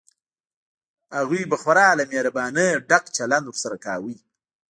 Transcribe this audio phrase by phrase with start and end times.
[1.17, 4.15] هغوی به خورا له مهربانۍ ډک چلند ورسره کوي.